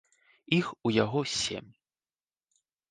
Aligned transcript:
Іх 0.61 0.71
у 0.89 0.93
яго 1.03 1.21
сем. 1.37 1.65